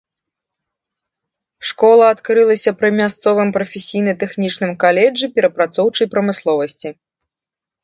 [1.71, 6.89] Школа адкрылася пры мясцовым прафесійна-тэхнічным каледжы перапрацоўчай прамысловасці.